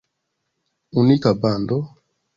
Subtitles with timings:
[0.99, 1.77] Unika bando?